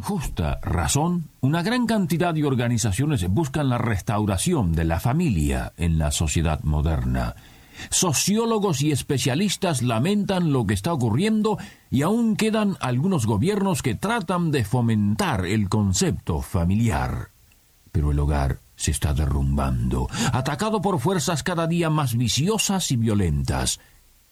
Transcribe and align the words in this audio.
Justa 0.00 0.58
razón, 0.62 1.28
una 1.40 1.62
gran 1.62 1.86
cantidad 1.86 2.34
de 2.34 2.44
organizaciones 2.44 3.28
buscan 3.28 3.68
la 3.68 3.78
restauración 3.78 4.72
de 4.72 4.84
la 4.84 5.00
familia 5.00 5.72
en 5.76 5.98
la 5.98 6.10
sociedad 6.10 6.60
moderna. 6.62 7.34
Sociólogos 7.90 8.80
y 8.82 8.90
especialistas 8.92 9.82
lamentan 9.82 10.52
lo 10.52 10.66
que 10.66 10.74
está 10.74 10.92
ocurriendo 10.92 11.58
y 11.90 12.02
aún 12.02 12.36
quedan 12.36 12.76
algunos 12.80 13.26
gobiernos 13.26 13.82
que 13.82 13.94
tratan 13.94 14.50
de 14.50 14.64
fomentar 14.64 15.46
el 15.46 15.68
concepto 15.68 16.40
familiar. 16.40 17.30
Pero 17.92 18.12
el 18.12 18.18
hogar 18.18 18.60
se 18.76 18.90
está 18.90 19.14
derrumbando, 19.14 20.08
atacado 20.32 20.80
por 20.80 21.00
fuerzas 21.00 21.42
cada 21.42 21.66
día 21.66 21.90
más 21.90 22.16
viciosas 22.16 22.90
y 22.90 22.96
violentas. 22.96 23.80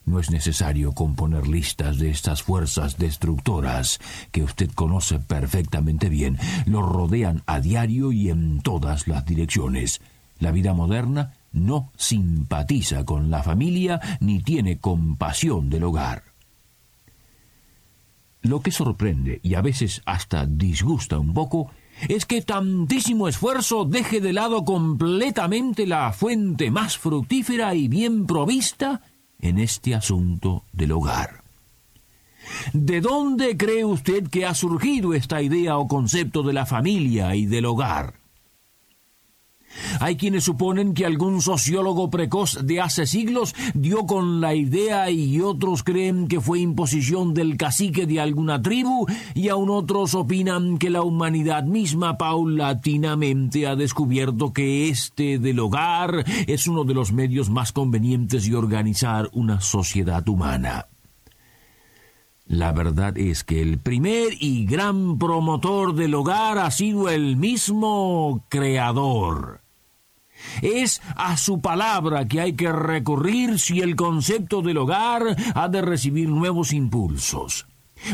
No 0.06 0.20
es 0.20 0.30
necesario 0.30 0.92
componer 0.92 1.48
listas 1.48 1.98
de 1.98 2.10
estas 2.10 2.42
fuerzas 2.42 2.98
destructoras 2.98 4.00
que 4.32 4.42
usted 4.42 4.70
conoce 4.70 5.18
perfectamente 5.18 6.08
bien. 6.08 6.38
Lo 6.66 6.82
rodean 6.82 7.42
a 7.46 7.60
diario 7.60 8.12
y 8.12 8.28
en 8.28 8.60
todas 8.60 9.08
las 9.08 9.24
direcciones. 9.24 10.00
La 10.38 10.50
vida 10.50 10.74
moderna 10.74 11.32
no 11.52 11.90
simpatiza 11.96 13.04
con 13.04 13.30
la 13.30 13.42
familia 13.42 14.00
ni 14.20 14.42
tiene 14.42 14.78
compasión 14.78 15.70
del 15.70 15.84
hogar. 15.84 16.24
Lo 18.42 18.60
que 18.60 18.72
sorprende 18.72 19.40
y 19.42 19.54
a 19.54 19.62
veces 19.62 20.02
hasta 20.04 20.44
disgusta 20.44 21.18
un 21.18 21.32
poco 21.32 21.70
es 22.08 22.26
que 22.26 22.42
tantísimo 22.42 23.26
esfuerzo 23.26 23.86
deje 23.86 24.20
de 24.20 24.34
lado 24.34 24.66
completamente 24.66 25.86
la 25.86 26.12
fuente 26.12 26.70
más 26.70 26.98
fructífera 26.98 27.74
y 27.74 27.88
bien 27.88 28.26
provista 28.26 29.00
en 29.44 29.58
este 29.58 29.94
asunto 29.94 30.64
del 30.72 30.92
hogar. 30.92 31.44
¿De 32.72 33.00
dónde 33.00 33.56
cree 33.56 33.84
usted 33.84 34.28
que 34.28 34.46
ha 34.46 34.54
surgido 34.54 35.12
esta 35.12 35.42
idea 35.42 35.76
o 35.76 35.86
concepto 35.86 36.42
de 36.42 36.54
la 36.54 36.66
familia 36.66 37.36
y 37.36 37.44
del 37.44 37.66
hogar? 37.66 38.23
Hay 40.00 40.16
quienes 40.16 40.44
suponen 40.44 40.94
que 40.94 41.06
algún 41.06 41.42
sociólogo 41.42 42.10
precoz 42.10 42.58
de 42.64 42.80
hace 42.80 43.06
siglos 43.06 43.54
dio 43.74 44.06
con 44.06 44.40
la 44.40 44.54
idea 44.54 45.10
y 45.10 45.40
otros 45.40 45.82
creen 45.82 46.28
que 46.28 46.40
fue 46.40 46.60
imposición 46.60 47.34
del 47.34 47.56
cacique 47.56 48.06
de 48.06 48.20
alguna 48.20 48.62
tribu 48.62 49.06
y 49.34 49.48
aún 49.48 49.70
otros 49.70 50.14
opinan 50.14 50.78
que 50.78 50.90
la 50.90 51.02
humanidad 51.02 51.64
misma 51.64 52.18
paulatinamente 52.18 53.66
ha 53.66 53.76
descubierto 53.76 54.52
que 54.52 54.88
este 54.88 55.38
del 55.38 55.60
hogar 55.60 56.24
es 56.46 56.66
uno 56.66 56.84
de 56.84 56.94
los 56.94 57.12
medios 57.12 57.50
más 57.50 57.72
convenientes 57.72 58.48
de 58.48 58.56
organizar 58.56 59.28
una 59.32 59.60
sociedad 59.60 60.28
humana. 60.28 60.86
La 62.46 62.72
verdad 62.72 63.16
es 63.16 63.42
que 63.42 63.62
el 63.62 63.78
primer 63.78 64.34
y 64.38 64.66
gran 64.66 65.18
promotor 65.18 65.94
del 65.94 66.14
hogar 66.14 66.58
ha 66.58 66.70
sido 66.70 67.08
el 67.08 67.36
mismo 67.36 68.44
creador. 68.50 69.63
Es 70.62 71.02
a 71.16 71.36
su 71.36 71.60
palabra 71.60 72.26
que 72.26 72.40
hay 72.40 72.54
que 72.54 72.72
recurrir 72.72 73.58
si 73.58 73.80
el 73.80 73.96
concepto 73.96 74.62
del 74.62 74.78
hogar 74.78 75.36
ha 75.54 75.68
de 75.68 75.82
recibir 75.82 76.28
nuevos 76.28 76.72
impulsos. 76.72 77.66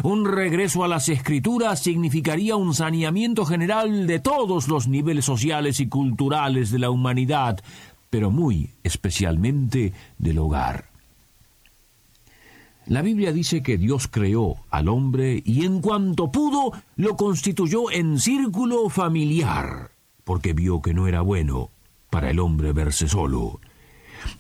Un 0.03 0.25
regreso 0.25 0.85
a 0.85 0.89
las 0.89 1.09
escrituras 1.09 1.83
significaría 1.83 2.55
un 2.57 2.75
saneamiento 2.75 3.45
general 3.45 4.07
de 4.07 4.21
todos 4.21 4.69
los 4.69 4.87
niveles 4.87 5.25
sociales 5.25 5.81
y 5.81 5.89
culturales 5.89 6.71
de 6.71 6.79
la 6.79 6.91
humanidad, 6.91 7.61
pero 8.09 8.31
muy 8.31 8.71
especialmente 8.85 9.93
del 10.19 10.39
hogar. 10.39 10.91
La 12.87 13.03
Biblia 13.03 13.33
dice 13.33 13.63
que 13.63 13.79
Dios 13.79 14.09
creó 14.09 14.57
al 14.71 14.89
hombre 14.89 15.43
y 15.45 15.65
en 15.65 15.81
cuanto 15.81 16.31
pudo 16.31 16.73
lo 16.97 17.17
constituyó 17.17 17.91
en 17.91 18.19
círculo 18.19 18.89
familiar, 18.89 19.93
porque 20.25 20.53
vio 20.53 20.83
que 20.83 20.95
no 20.95 21.07
era 21.07 21.21
bueno 21.21 21.71
para 22.11 22.31
el 22.31 22.41
hombre 22.41 22.73
verse 22.73 23.09
solo. 23.09 23.61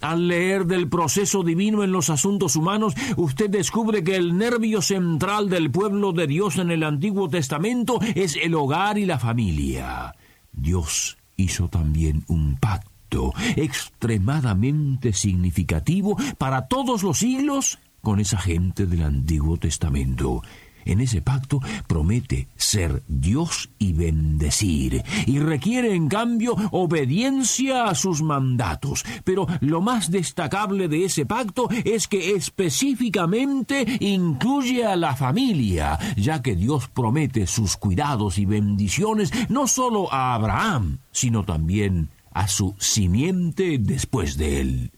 Al 0.00 0.28
leer 0.28 0.66
del 0.66 0.88
proceso 0.88 1.42
divino 1.42 1.82
en 1.82 1.92
los 1.92 2.10
asuntos 2.10 2.56
humanos, 2.56 2.94
usted 3.16 3.48
descubre 3.48 4.04
que 4.04 4.16
el 4.16 4.36
nervio 4.36 4.82
central 4.82 5.48
del 5.48 5.70
pueblo 5.70 6.12
de 6.12 6.26
Dios 6.26 6.58
en 6.58 6.70
el 6.70 6.82
Antiguo 6.82 7.28
Testamento 7.28 7.98
es 8.14 8.36
el 8.36 8.54
hogar 8.54 8.98
y 8.98 9.06
la 9.06 9.18
familia. 9.18 10.14
Dios 10.52 11.16
hizo 11.36 11.68
también 11.68 12.24
un 12.28 12.56
pacto 12.56 13.32
extremadamente 13.56 15.12
significativo 15.12 16.16
para 16.38 16.68
todos 16.68 17.02
los 17.02 17.18
siglos 17.18 17.78
con 18.02 18.20
esa 18.20 18.38
gente 18.38 18.86
del 18.86 19.02
Antiguo 19.02 19.56
Testamento. 19.56 20.42
En 20.84 21.00
ese 21.00 21.22
pacto 21.22 21.60
promete 21.86 22.48
ser 22.56 23.02
Dios 23.08 23.70
y 23.78 23.92
bendecir, 23.92 25.02
y 25.26 25.38
requiere 25.38 25.94
en 25.94 26.08
cambio 26.08 26.56
obediencia 26.70 27.84
a 27.84 27.94
sus 27.94 28.22
mandatos. 28.22 29.04
Pero 29.24 29.46
lo 29.60 29.80
más 29.80 30.10
destacable 30.10 30.88
de 30.88 31.04
ese 31.04 31.26
pacto 31.26 31.68
es 31.84 32.08
que 32.08 32.32
específicamente 32.34 33.84
incluye 34.00 34.84
a 34.84 34.96
la 34.96 35.16
familia, 35.16 35.98
ya 36.16 36.42
que 36.42 36.56
Dios 36.56 36.88
promete 36.88 37.46
sus 37.46 37.76
cuidados 37.76 38.38
y 38.38 38.46
bendiciones 38.46 39.30
no 39.48 39.66
solo 39.66 40.12
a 40.12 40.34
Abraham, 40.34 40.98
sino 41.12 41.44
también 41.44 42.08
a 42.32 42.48
su 42.48 42.74
simiente 42.78 43.78
después 43.78 44.36
de 44.36 44.60
él. 44.60 44.90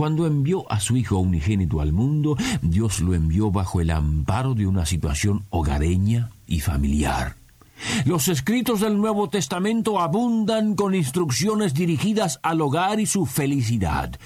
Cuando 0.00 0.26
envió 0.26 0.64
a 0.72 0.80
su 0.80 0.96
Hijo 0.96 1.18
unigénito 1.18 1.82
al 1.82 1.92
mundo, 1.92 2.34
Dios 2.62 3.00
lo 3.00 3.12
envió 3.12 3.50
bajo 3.50 3.82
el 3.82 3.90
amparo 3.90 4.54
de 4.54 4.66
una 4.66 4.86
situación 4.86 5.44
hogareña 5.50 6.30
y 6.46 6.60
familiar. 6.60 7.36
Los 8.06 8.28
escritos 8.28 8.80
del 8.80 8.96
Nuevo 8.96 9.28
Testamento 9.28 10.00
abundan 10.00 10.74
con 10.74 10.94
instrucciones 10.94 11.74
dirigidas 11.74 12.40
al 12.42 12.62
hogar 12.62 12.98
y 12.98 13.04
su 13.04 13.26
felicidad. 13.26 14.18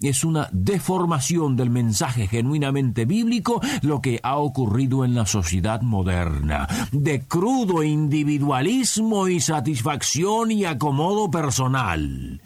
Es 0.00 0.22
una 0.22 0.48
deformación 0.52 1.56
del 1.56 1.70
mensaje 1.70 2.28
genuinamente 2.28 3.04
bíblico 3.04 3.60
lo 3.82 4.00
que 4.00 4.20
ha 4.22 4.36
ocurrido 4.36 5.04
en 5.04 5.16
la 5.16 5.26
sociedad 5.26 5.80
moderna, 5.80 6.68
de 6.92 7.22
crudo 7.22 7.82
individualismo 7.82 9.26
y 9.26 9.40
satisfacción 9.40 10.52
y 10.52 10.66
acomodo 10.66 11.28
personal. 11.32 12.40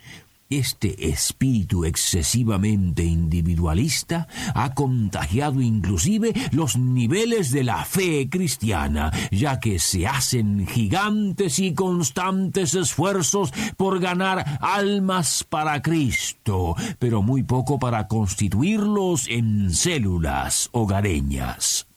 Este 0.50 1.08
espíritu 1.08 1.84
excesivamente 1.84 3.04
individualista 3.04 4.26
ha 4.52 4.74
contagiado 4.74 5.60
inclusive 5.60 6.34
los 6.50 6.76
niveles 6.76 7.52
de 7.52 7.62
la 7.62 7.84
fe 7.84 8.28
cristiana, 8.28 9.12
ya 9.30 9.60
que 9.60 9.78
se 9.78 10.08
hacen 10.08 10.66
gigantes 10.66 11.60
y 11.60 11.72
constantes 11.72 12.74
esfuerzos 12.74 13.52
por 13.76 14.00
ganar 14.00 14.58
almas 14.60 15.44
para 15.48 15.82
Cristo, 15.82 16.74
pero 16.98 17.22
muy 17.22 17.44
poco 17.44 17.78
para 17.78 18.08
constituirlos 18.08 19.28
en 19.28 19.72
células 19.72 20.68
hogareñas. 20.72 21.89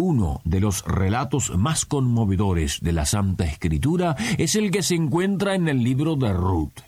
Uno 0.00 0.40
de 0.44 0.60
los 0.60 0.84
relatos 0.84 1.50
más 1.58 1.84
conmovedores 1.84 2.78
de 2.82 2.92
la 2.92 3.04
Santa 3.04 3.46
Escritura 3.46 4.14
es 4.38 4.54
el 4.54 4.70
que 4.70 4.84
se 4.84 4.94
encuentra 4.94 5.56
en 5.56 5.66
el 5.66 5.82
libro 5.82 6.14
de 6.14 6.32
Ruth. 6.32 6.78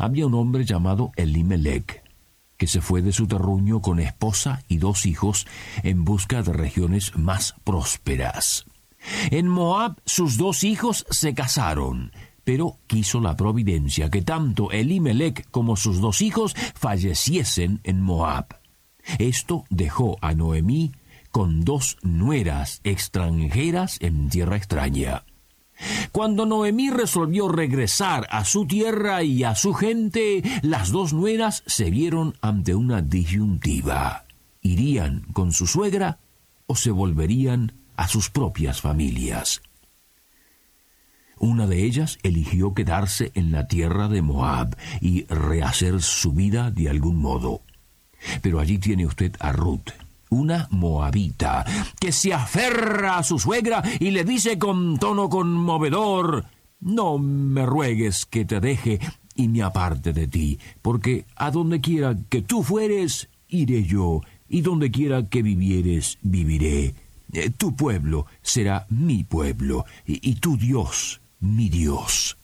Había 0.00 0.26
un 0.26 0.34
hombre 0.34 0.64
llamado 0.64 1.12
Elimelech, 1.14 2.02
que 2.56 2.66
se 2.66 2.80
fue 2.80 3.00
de 3.00 3.12
su 3.12 3.28
terruño 3.28 3.80
con 3.80 4.00
esposa 4.00 4.64
y 4.66 4.78
dos 4.78 5.06
hijos 5.06 5.46
en 5.84 6.04
busca 6.04 6.42
de 6.42 6.52
regiones 6.52 7.16
más 7.16 7.54
prósperas. 7.62 8.66
En 9.30 9.46
Moab 9.46 10.00
sus 10.04 10.38
dos 10.38 10.64
hijos 10.64 11.06
se 11.10 11.32
casaron, 11.32 12.10
pero 12.42 12.78
quiso 12.88 13.20
la 13.20 13.36
providencia 13.36 14.10
que 14.10 14.22
tanto 14.22 14.72
Elimelech 14.72 15.48
como 15.52 15.76
sus 15.76 16.00
dos 16.00 16.22
hijos 16.22 16.56
falleciesen 16.74 17.78
en 17.84 18.02
Moab. 18.02 18.46
Esto 19.20 19.62
dejó 19.70 20.18
a 20.20 20.34
Noemí 20.34 20.90
con 21.36 21.66
dos 21.66 21.98
nueras 22.00 22.80
extranjeras 22.82 23.98
en 24.00 24.30
tierra 24.30 24.56
extraña. 24.56 25.24
Cuando 26.10 26.46
Noemí 26.46 26.88
resolvió 26.88 27.46
regresar 27.48 28.26
a 28.30 28.46
su 28.46 28.66
tierra 28.66 29.22
y 29.22 29.44
a 29.44 29.54
su 29.54 29.74
gente, 29.74 30.42
las 30.62 30.92
dos 30.92 31.12
nueras 31.12 31.62
se 31.66 31.90
vieron 31.90 32.38
ante 32.40 32.74
una 32.74 33.02
disyuntiva. 33.02 34.24
¿Irían 34.62 35.26
con 35.34 35.52
su 35.52 35.66
suegra 35.66 36.20
o 36.64 36.74
se 36.74 36.90
volverían 36.90 37.74
a 37.98 38.08
sus 38.08 38.30
propias 38.30 38.80
familias. 38.80 39.60
Una 41.38 41.66
de 41.66 41.84
ellas 41.84 42.18
eligió 42.22 42.72
quedarse 42.72 43.30
en 43.34 43.52
la 43.52 43.68
tierra 43.68 44.08
de 44.08 44.22
Moab 44.22 44.74
y 45.02 45.26
rehacer 45.26 46.00
su 46.00 46.32
vida 46.32 46.70
de 46.70 46.88
algún 46.88 47.20
modo. 47.20 47.60
Pero 48.40 48.58
allí 48.58 48.78
tiene 48.78 49.04
usted 49.04 49.36
a 49.38 49.52
Ruth, 49.52 49.90
una 50.30 50.68
moabita, 50.70 51.64
que 52.00 52.12
se 52.12 52.32
aferra 52.32 53.18
a 53.18 53.22
su 53.22 53.38
suegra 53.38 53.82
y 54.00 54.10
le 54.10 54.24
dice 54.24 54.58
con 54.58 54.98
tono 54.98 55.28
conmovedor 55.28 56.46
No 56.80 57.18
me 57.18 57.64
ruegues 57.64 58.26
que 58.26 58.44
te 58.44 58.60
deje 58.60 59.00
y 59.34 59.48
me 59.48 59.62
aparte 59.62 60.12
de 60.12 60.26
ti, 60.26 60.58
porque 60.82 61.26
a 61.36 61.50
donde 61.50 61.80
quiera 61.80 62.16
que 62.28 62.42
tú 62.42 62.62
fueres, 62.62 63.28
iré 63.48 63.84
yo, 63.84 64.22
y 64.48 64.62
donde 64.62 64.90
quiera 64.90 65.24
que 65.24 65.42
vivieres, 65.42 66.18
viviré. 66.22 66.94
Eh, 67.32 67.50
tu 67.50 67.76
pueblo 67.76 68.26
será 68.40 68.86
mi 68.88 69.24
pueblo, 69.24 69.84
y, 70.06 70.30
y 70.30 70.36
tu 70.36 70.56
Dios 70.56 71.20
mi 71.40 71.68
Dios. 71.68 72.36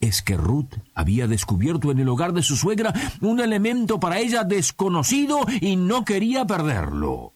Es 0.00 0.22
que 0.22 0.36
Ruth 0.36 0.74
había 0.94 1.26
descubierto 1.26 1.90
en 1.90 1.98
el 1.98 2.08
hogar 2.08 2.32
de 2.32 2.42
su 2.42 2.56
suegra 2.56 2.94
un 3.20 3.40
elemento 3.40 3.98
para 3.98 4.18
ella 4.18 4.44
desconocido 4.44 5.40
y 5.60 5.76
no 5.76 6.04
quería 6.04 6.46
perderlo. 6.46 7.34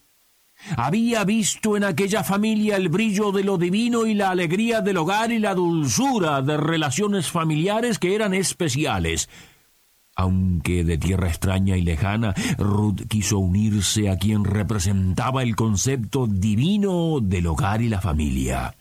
Había 0.77 1.25
visto 1.25 1.75
en 1.75 1.83
aquella 1.83 2.23
familia 2.23 2.77
el 2.77 2.87
brillo 2.87 3.31
de 3.31 3.43
lo 3.43 3.57
divino 3.57 4.05
y 4.05 4.13
la 4.13 4.29
alegría 4.29 4.79
del 4.79 4.97
hogar 4.97 5.31
y 5.31 5.39
la 5.39 5.53
dulzura 5.53 6.41
de 6.41 6.55
relaciones 6.55 7.29
familiares 7.29 7.99
que 7.99 8.15
eran 8.15 8.33
especiales. 8.33 9.29
Aunque 10.15 10.83
de 10.83 10.97
tierra 10.97 11.27
extraña 11.27 11.75
y 11.75 11.81
lejana, 11.81 12.33
Ruth 12.57 13.07
quiso 13.09 13.39
unirse 13.39 14.09
a 14.09 14.17
quien 14.17 14.45
representaba 14.45 15.43
el 15.43 15.55
concepto 15.55 16.27
divino 16.27 17.19
del 17.19 17.47
hogar 17.47 17.81
y 17.81 17.89
la 17.89 17.99
familia. 17.99 18.75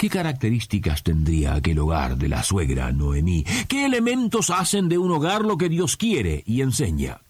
¿Qué 0.00 0.08
características 0.08 1.02
tendría 1.02 1.52
aquel 1.52 1.78
hogar 1.78 2.16
de 2.16 2.30
la 2.30 2.42
suegra 2.42 2.90
Noemí? 2.90 3.44
¿Qué 3.68 3.84
elementos 3.84 4.48
hacen 4.48 4.88
de 4.88 4.96
un 4.96 5.10
hogar 5.10 5.44
lo 5.44 5.58
que 5.58 5.68
Dios 5.68 5.98
quiere 5.98 6.42
y 6.46 6.62
enseña? 6.62 7.20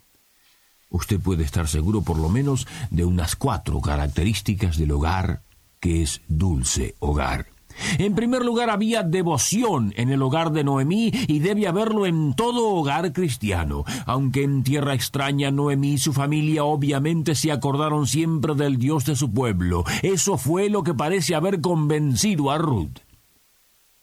Usted 0.89 1.19
puede 1.19 1.43
estar 1.43 1.67
seguro 1.67 2.03
por 2.03 2.17
lo 2.17 2.29
menos 2.29 2.69
de 2.93 3.05
unas 3.05 3.35
cuatro 3.35 3.81
características 3.81 4.79
del 4.79 4.93
hogar 4.93 5.43
que 5.81 6.03
es 6.03 6.21
dulce 6.29 6.95
hogar. 7.01 7.50
En 7.99 8.15
primer 8.15 8.45
lugar, 8.45 8.71
había 8.71 9.03
devoción 9.03 9.93
en 9.97 10.11
el 10.11 10.23
hogar 10.23 10.53
de 10.53 10.65
Noemí 10.65 11.13
y 11.29 11.39
debe 11.41 11.67
haberlo 11.67 12.07
en 12.07 12.35
todo 12.35 12.69
hogar 12.69 13.13
cristiano. 13.13 13.85
Aunque 14.07 14.43
en 14.43 14.63
tierra 14.63 14.95
extraña 14.95 15.51
Noemí 15.51 15.93
y 15.93 15.99
su 15.99 16.13
familia 16.13 16.65
obviamente 16.65 17.35
se 17.35 17.53
acordaron 17.53 18.07
siempre 18.07 18.55
del 18.55 18.79
Dios 18.79 19.05
de 19.05 19.17
su 19.17 19.33
pueblo. 19.33 19.85
Eso 20.03 20.39
fue 20.39 20.71
lo 20.71 20.83
que 20.83 20.95
parece 20.95 21.35
haber 21.35 21.61
convencido 21.61 22.51
a 22.51 22.59
Ruth. 22.59 22.99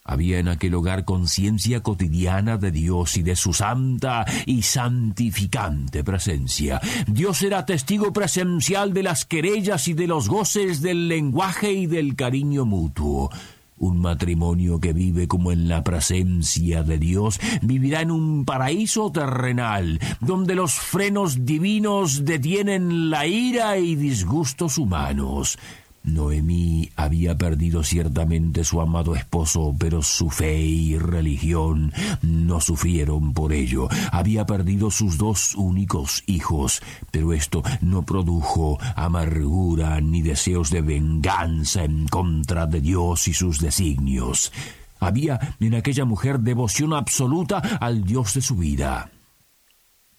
Había 0.08 0.40
en 0.40 0.48
aquel 0.48 0.74
hogar 0.74 1.04
conciencia 1.04 1.84
cotidiana 1.84 2.58
de 2.58 2.72
Dios 2.72 3.18
y 3.18 3.24
de 3.24 3.36
su 3.36 3.52
santa 3.52 4.26
y 4.46 4.62
santificante 4.62 6.02
presencia. 6.02 6.80
Dios 7.08 7.42
era 7.42 7.66
testigo 7.66 8.14
presencial 8.14 8.94
de 8.94 9.04
las 9.04 9.26
querellas 9.26 9.90
y 9.90 9.94
de 9.94 10.08
los 10.08 10.30
goces 10.30 10.82
del 10.82 11.10
lenguaje 11.10 11.74
y 11.74 11.88
del 11.88 12.16
cariño 12.16 12.64
mutuo. 12.64 13.30
Un 13.80 14.00
matrimonio 14.02 14.80
que 14.80 14.92
vive 14.92 15.28
como 15.28 15.52
en 15.52 15.68
la 15.68 15.84
presencia 15.84 16.84
de 16.84 16.98
Dios 16.98 17.40
vivirá 17.62 18.02
en 18.02 18.12
un 18.12 18.44
paraíso 18.44 19.12
terrenal, 19.12 20.00
donde 20.20 20.56
los 20.56 20.74
frenos 20.74 21.46
divinos 21.46 22.26
detienen 22.26 23.10
la 23.10 23.28
ira 23.28 23.78
y 23.78 23.96
disgustos 23.96 24.78
humanos. 24.78 25.60
Noemí 26.08 26.90
había 26.96 27.38
perdido 27.38 27.84
ciertamente 27.84 28.64
su 28.64 28.80
amado 28.80 29.14
esposo, 29.14 29.76
pero 29.78 30.02
su 30.02 30.30
fe 30.30 30.58
y 30.58 30.98
religión 30.98 31.92
no 32.22 32.62
sufrieron 32.62 33.34
por 33.34 33.52
ello. 33.52 33.90
Había 34.14 34.46
perdido 34.46 34.90
sus 34.90 35.18
dos 35.18 35.54
únicos 35.56 36.24
hijos, 36.26 36.82
pero 37.12 37.34
esto 37.34 37.62
no 37.82 38.04
produjo 38.04 38.80
amargura 38.96 40.00
ni 40.00 40.22
deseos 40.22 40.70
de 40.70 40.82
venganza 40.82 41.84
en 41.84 42.08
contra 42.08 42.66
de 42.66 42.80
Dios 42.80 43.28
y 43.28 43.34
sus 43.34 43.60
designios. 43.60 44.54
Había 45.02 45.56
en 45.60 45.76
aquella 45.76 46.06
mujer 46.06 46.40
devoción 46.40 46.94
absoluta 46.94 47.58
al 47.82 48.06
Dios 48.06 48.34
de 48.34 48.42
su 48.42 48.56
vida. 48.56 49.12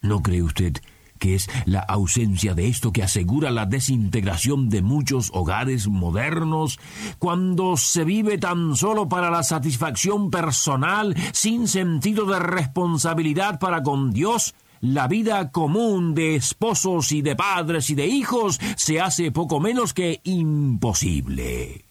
¿No 0.02 0.22
cree 0.22 0.42
usted 0.42 0.74
que 1.18 1.34
es 1.34 1.48
la 1.64 1.80
ausencia 1.80 2.54
de 2.54 2.68
esto 2.68 2.92
que 2.92 3.02
asegura 3.02 3.50
la 3.50 3.66
desintegración 3.66 4.68
de 4.68 4.82
muchos 4.82 5.30
hogares 5.34 5.88
modernos, 5.88 6.78
cuando 7.18 7.76
se 7.76 8.04
vive 8.04 8.38
tan 8.38 8.76
solo 8.76 9.08
para 9.08 9.30
la 9.30 9.42
satisfacción 9.42 10.30
personal, 10.30 11.14
sin 11.32 11.68
sentido 11.68 12.24
de 12.26 12.38
responsabilidad 12.38 13.58
para 13.58 13.82
con 13.82 14.12
Dios, 14.12 14.54
la 14.80 15.08
vida 15.08 15.50
común 15.50 16.14
de 16.14 16.36
esposos 16.36 17.12
y 17.12 17.22
de 17.22 17.34
padres 17.34 17.90
y 17.90 17.94
de 17.94 18.06
hijos 18.06 18.60
se 18.76 19.00
hace 19.00 19.32
poco 19.32 19.60
menos 19.60 19.92
que 19.92 20.20
imposible. 20.24 21.84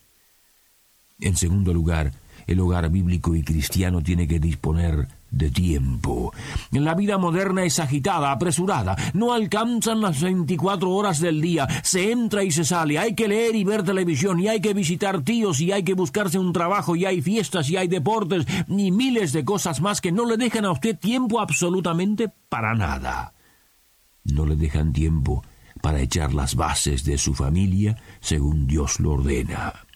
En 1.19 1.35
segundo 1.35 1.73
lugar, 1.73 2.13
el 2.45 2.59
hogar 2.59 2.89
bíblico 2.89 3.35
y 3.35 3.43
cristiano 3.43 4.01
tiene 4.01 4.27
que 4.27 4.39
disponer 4.39 5.07
de 5.31 5.49
tiempo. 5.49 6.33
La 6.71 6.95
vida 6.95 7.17
moderna 7.17 7.63
es 7.63 7.79
agitada, 7.79 8.31
apresurada, 8.31 8.95
no 9.13 9.33
alcanzan 9.33 10.01
las 10.01 10.21
24 10.21 10.89
horas 10.89 11.19
del 11.19 11.41
día, 11.41 11.67
se 11.83 12.11
entra 12.11 12.43
y 12.43 12.51
se 12.51 12.63
sale, 12.63 12.99
hay 12.99 13.15
que 13.15 13.27
leer 13.27 13.55
y 13.55 13.63
ver 13.63 13.83
televisión, 13.83 14.39
y 14.39 14.47
hay 14.47 14.61
que 14.61 14.73
visitar 14.73 15.21
tíos, 15.23 15.59
y 15.59 15.71
hay 15.71 15.83
que 15.83 15.93
buscarse 15.93 16.39
un 16.39 16.53
trabajo, 16.53 16.95
y 16.95 17.05
hay 17.05 17.21
fiestas, 17.21 17.69
y 17.69 17.77
hay 17.77 17.87
deportes, 17.87 18.45
y 18.67 18.91
miles 18.91 19.33
de 19.33 19.45
cosas 19.45 19.81
más 19.81 20.01
que 20.01 20.11
no 20.11 20.25
le 20.25 20.37
dejan 20.37 20.65
a 20.65 20.71
usted 20.71 20.97
tiempo 20.97 21.39
absolutamente 21.39 22.29
para 22.49 22.73
nada. 22.73 23.33
No 24.23 24.45
le 24.45 24.55
dejan 24.55 24.91
tiempo 24.93 25.43
para 25.81 26.01
echar 26.01 26.33
las 26.33 26.55
bases 26.55 27.03
de 27.05 27.17
su 27.17 27.33
familia 27.33 27.97
según 28.19 28.67
Dios 28.67 28.99
lo 28.99 29.13
ordena. 29.13 29.86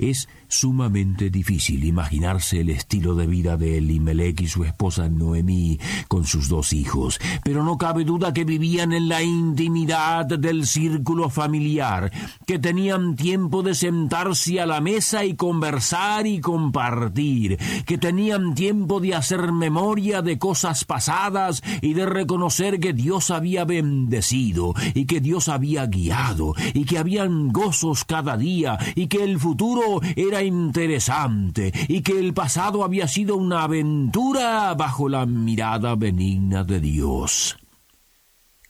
Es 0.00 0.30
sumamente 0.48 1.28
difícil 1.28 1.84
imaginarse 1.84 2.62
el 2.62 2.70
estilo 2.70 3.14
de 3.14 3.26
vida 3.26 3.58
de 3.58 3.76
Elimelech 3.76 4.40
y 4.40 4.48
su 4.48 4.64
esposa 4.64 5.10
Noemí 5.10 5.78
con 6.08 6.24
sus 6.24 6.48
dos 6.48 6.72
hijos, 6.72 7.20
pero 7.44 7.62
no 7.64 7.76
cabe 7.76 8.04
duda 8.04 8.32
que 8.32 8.44
vivían 8.44 8.94
en 8.94 9.10
la 9.10 9.22
intimidad 9.22 10.24
del 10.24 10.66
círculo 10.66 11.28
familiar, 11.28 12.10
que 12.46 12.58
tenían 12.58 13.14
tiempo 13.14 13.62
de 13.62 13.74
sentarse 13.74 14.58
a 14.58 14.64
la 14.64 14.80
mesa 14.80 15.26
y 15.26 15.34
conversar 15.34 16.26
y 16.26 16.40
compartir, 16.40 17.58
que 17.84 17.98
tenían 17.98 18.54
tiempo 18.54 19.00
de 19.00 19.14
hacer 19.14 19.52
memoria 19.52 20.22
de 20.22 20.38
cosas 20.38 20.86
pasadas 20.86 21.62
y 21.82 21.92
de 21.92 22.06
reconocer 22.06 22.80
que 22.80 22.94
Dios 22.94 23.30
había 23.30 23.66
bendecido 23.66 24.72
y 24.94 25.04
que 25.04 25.20
Dios 25.20 25.50
había 25.50 25.84
guiado 25.84 26.54
y 26.72 26.86
que 26.86 26.96
habían 26.96 27.48
gozos 27.48 28.06
cada 28.06 28.38
día 28.38 28.78
y 28.94 29.06
que 29.08 29.22
el 29.22 29.38
futuro 29.38 29.89
era 30.16 30.42
interesante 30.42 31.72
y 31.88 32.02
que 32.02 32.18
el 32.18 32.34
pasado 32.34 32.84
había 32.84 33.08
sido 33.08 33.36
una 33.36 33.64
aventura 33.64 34.74
bajo 34.74 35.08
la 35.08 35.26
mirada 35.26 35.94
benigna 35.96 36.64
de 36.64 36.80
Dios. 36.80 37.56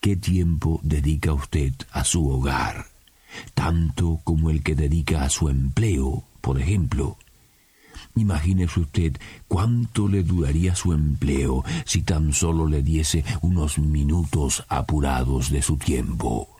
¿Qué 0.01 0.17
tiempo 0.17 0.81
dedica 0.83 1.33
usted 1.33 1.75
a 1.93 2.05
su 2.05 2.29
hogar? 2.31 2.87
Tanto 3.55 4.21
como 4.25 4.51
el 4.51 4.63
que 4.63 4.75
dedica 4.75 5.25
a 5.25 5.31
su 5.31 5.49
empleo, 5.49 6.25
por 6.41 6.61
ejemplo. 6.61 7.19
Imagínese 8.17 8.81
usted 8.81 9.17
cuánto 9.47 10.09
le 10.09 10.23
duraría 10.23 10.75
su 10.75 10.93
empleo 10.93 11.65
si 11.85 12.03
tan 12.03 12.33
solo 12.33 12.67
le 12.67 12.83
diese 12.83 13.25
unos 13.43 13.79
minutos 13.79 14.65
apurados 14.69 15.51
de 15.51 15.63
su 15.63 15.77
tiempo. 15.77 16.60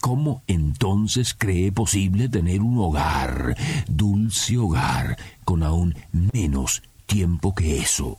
¿Cómo 0.00 0.42
entonces 0.46 1.34
cree 1.34 1.72
posible 1.72 2.30
tener 2.30 2.62
un 2.62 2.78
hogar, 2.78 3.54
dulce 3.86 4.56
hogar, 4.56 5.18
con 5.44 5.62
aún 5.62 5.94
menos 6.32 6.82
tiempo 7.04 7.54
que 7.54 7.78
eso? 7.78 8.18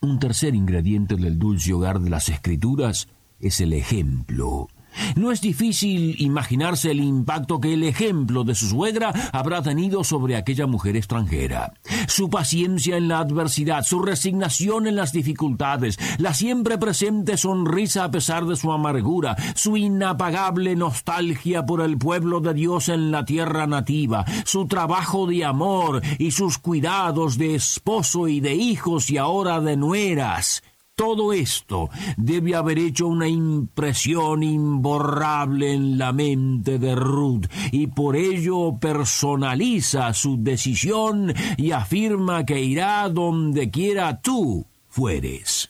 Un 0.00 0.18
tercer 0.18 0.54
ingrediente 0.54 1.16
del 1.16 1.38
dulce 1.38 1.74
hogar 1.74 2.00
de 2.00 2.08
las 2.08 2.30
escrituras 2.30 3.06
es 3.38 3.60
el 3.60 3.74
ejemplo. 3.74 4.68
No 5.16 5.32
es 5.32 5.40
difícil 5.40 6.16
imaginarse 6.20 6.90
el 6.90 7.00
impacto 7.00 7.60
que 7.60 7.74
el 7.74 7.84
ejemplo 7.84 8.44
de 8.44 8.54
su 8.54 8.68
suegra 8.68 9.12
habrá 9.32 9.62
tenido 9.62 10.04
sobre 10.04 10.36
aquella 10.36 10.66
mujer 10.66 10.96
extranjera. 10.96 11.74
Su 12.08 12.30
paciencia 12.30 12.96
en 12.96 13.08
la 13.08 13.18
adversidad, 13.18 13.84
su 13.84 14.00
resignación 14.02 14.86
en 14.86 14.96
las 14.96 15.12
dificultades, 15.12 15.98
la 16.18 16.34
siempre 16.34 16.78
presente 16.78 17.36
sonrisa 17.36 18.04
a 18.04 18.10
pesar 18.10 18.46
de 18.46 18.56
su 18.56 18.72
amargura, 18.72 19.36
su 19.54 19.76
inapagable 19.76 20.76
nostalgia 20.76 21.64
por 21.66 21.80
el 21.80 21.98
pueblo 21.98 22.40
de 22.40 22.54
Dios 22.54 22.88
en 22.88 23.10
la 23.10 23.24
tierra 23.24 23.66
nativa, 23.66 24.24
su 24.44 24.66
trabajo 24.66 25.26
de 25.26 25.44
amor 25.44 26.02
y 26.18 26.30
sus 26.30 26.58
cuidados 26.58 27.38
de 27.38 27.54
esposo 27.54 28.28
y 28.28 28.40
de 28.40 28.54
hijos 28.54 29.10
y 29.10 29.18
ahora 29.18 29.60
de 29.60 29.76
nueras 29.76 30.62
Todo 30.96 31.32
esto 31.32 31.90
debe 32.16 32.54
haber 32.54 32.78
hecho 32.78 33.08
una 33.08 33.26
impresión 33.26 34.44
imborrable 34.44 35.72
en 35.72 35.98
la 35.98 36.12
mente 36.12 36.78
de 36.78 36.94
Ruth 36.94 37.46
y 37.72 37.88
por 37.88 38.14
ello 38.14 38.78
personaliza 38.78 40.12
su 40.14 40.40
decisión 40.40 41.34
y 41.56 41.72
afirma 41.72 42.46
que 42.46 42.62
irá 42.62 43.08
donde 43.08 43.70
quiera 43.70 44.20
tú 44.20 44.66
fueres. 44.88 45.68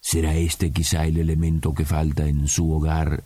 ¿Será 0.00 0.34
este 0.34 0.72
quizá 0.72 1.06
el 1.06 1.18
elemento 1.18 1.72
que 1.72 1.84
falta 1.84 2.26
en 2.26 2.48
su 2.48 2.72
hogar 2.72 3.22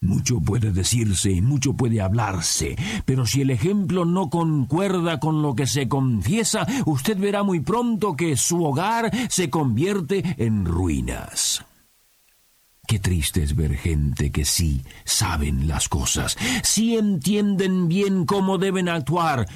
mucho 0.00 0.40
puede 0.40 0.72
decirse 0.72 1.30
y 1.30 1.40
mucho 1.40 1.74
puede 1.74 2.00
hablarse, 2.00 2.76
pero 3.04 3.26
si 3.26 3.42
el 3.42 3.50
ejemplo 3.50 4.04
no 4.04 4.30
concuerda 4.30 5.18
con 5.20 5.42
lo 5.42 5.54
que 5.54 5.66
se 5.66 5.88
confiesa, 5.88 6.66
usted 6.84 7.18
verá 7.18 7.42
muy 7.42 7.60
pronto 7.60 8.14
que 8.14 8.36
su 8.36 8.64
hogar 8.64 9.10
se 9.28 9.50
convierte 9.50 10.22
en 10.38 10.64
ruinas. 10.64 11.64
Qué 12.86 13.00
triste 13.00 13.42
es 13.42 13.56
ver 13.56 13.76
gente 13.76 14.30
que 14.30 14.44
sí 14.44 14.82
saben 15.04 15.66
las 15.66 15.88
cosas, 15.88 16.36
sí 16.62 16.96
entienden 16.96 17.88
bien 17.88 18.26
cómo 18.26 18.58
deben 18.58 18.88
actuar, 18.88 19.48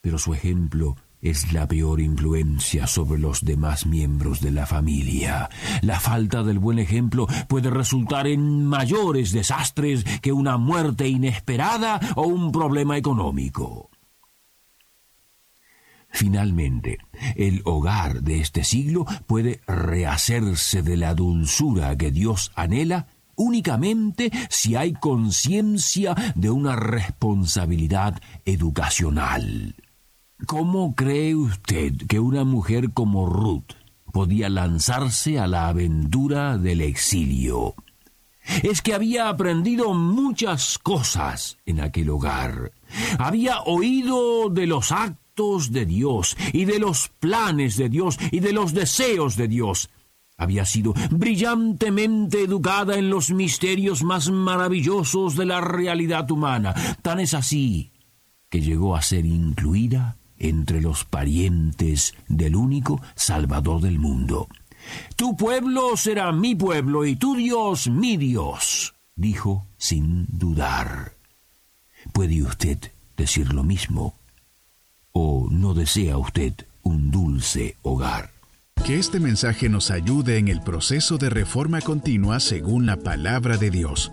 pero 0.00 0.18
su 0.18 0.32
ejemplo 0.32 0.96
es 1.20 1.52
la 1.52 1.66
peor 1.66 2.00
influencia 2.00 2.86
sobre 2.86 3.18
los 3.18 3.44
demás 3.44 3.86
miembros 3.86 4.40
de 4.40 4.50
la 4.50 4.66
familia. 4.66 5.48
La 5.82 6.00
falta 6.00 6.42
del 6.42 6.58
buen 6.58 6.78
ejemplo 6.78 7.26
puede 7.48 7.70
resultar 7.70 8.26
en 8.26 8.66
mayores 8.66 9.32
desastres 9.32 10.04
que 10.20 10.32
una 10.32 10.56
muerte 10.56 11.08
inesperada 11.08 12.00
o 12.16 12.22
un 12.22 12.52
problema 12.52 12.96
económico. 12.96 13.90
Finalmente, 16.10 16.98
el 17.36 17.60
hogar 17.64 18.22
de 18.22 18.40
este 18.40 18.64
siglo 18.64 19.04
puede 19.26 19.60
rehacerse 19.66 20.82
de 20.82 20.96
la 20.96 21.14
dulzura 21.14 21.96
que 21.96 22.10
Dios 22.10 22.50
anhela 22.54 23.08
únicamente 23.36 24.30
si 24.50 24.74
hay 24.74 24.94
conciencia 24.94 26.14
de 26.34 26.50
una 26.50 26.76
responsabilidad 26.76 28.20
educacional. 28.44 29.74
¿Cómo 30.46 30.94
cree 30.94 31.34
usted 31.34 31.94
que 32.06 32.20
una 32.20 32.44
mujer 32.44 32.92
como 32.92 33.26
Ruth 33.26 33.72
podía 34.12 34.48
lanzarse 34.48 35.38
a 35.38 35.48
la 35.48 35.68
aventura 35.68 36.58
del 36.58 36.80
exilio? 36.80 37.74
Es 38.62 38.80
que 38.80 38.94
había 38.94 39.28
aprendido 39.28 39.92
muchas 39.94 40.78
cosas 40.78 41.58
en 41.66 41.80
aquel 41.80 42.08
hogar. 42.10 42.72
Había 43.18 43.62
oído 43.62 44.48
de 44.48 44.68
los 44.68 44.92
actos 44.92 45.72
de 45.72 45.84
Dios 45.84 46.36
y 46.52 46.66
de 46.66 46.78
los 46.78 47.08
planes 47.18 47.76
de 47.76 47.88
Dios 47.88 48.16
y 48.30 48.38
de 48.38 48.52
los 48.52 48.72
deseos 48.72 49.36
de 49.36 49.48
Dios. 49.48 49.90
Había 50.36 50.64
sido 50.64 50.94
brillantemente 51.10 52.44
educada 52.44 52.96
en 52.96 53.10
los 53.10 53.32
misterios 53.32 54.04
más 54.04 54.30
maravillosos 54.30 55.34
de 55.34 55.46
la 55.46 55.60
realidad 55.60 56.30
humana. 56.30 56.74
Tan 57.02 57.18
es 57.18 57.34
así 57.34 57.90
que 58.48 58.60
llegó 58.60 58.94
a 58.94 59.02
ser 59.02 59.26
incluida 59.26 60.16
entre 60.38 60.80
los 60.80 61.04
parientes 61.04 62.14
del 62.28 62.56
único 62.56 63.00
Salvador 63.14 63.80
del 63.80 63.98
mundo. 63.98 64.48
Tu 65.16 65.36
pueblo 65.36 65.96
será 65.96 66.32
mi 66.32 66.54
pueblo 66.54 67.04
y 67.04 67.16
tu 67.16 67.34
Dios 67.36 67.88
mi 67.88 68.16
Dios, 68.16 68.94
dijo 69.16 69.66
sin 69.76 70.26
dudar. 70.28 71.12
¿Puede 72.12 72.42
usted 72.42 72.78
decir 73.16 73.52
lo 73.52 73.64
mismo? 73.64 74.14
¿O 75.12 75.48
no 75.50 75.74
desea 75.74 76.16
usted 76.16 76.54
un 76.82 77.10
dulce 77.10 77.76
hogar? 77.82 78.30
Que 78.84 78.98
este 78.98 79.20
mensaje 79.20 79.68
nos 79.68 79.90
ayude 79.90 80.38
en 80.38 80.48
el 80.48 80.62
proceso 80.62 81.18
de 81.18 81.28
reforma 81.28 81.80
continua 81.80 82.40
según 82.40 82.86
la 82.86 82.96
palabra 82.96 83.56
de 83.56 83.70
Dios. 83.70 84.12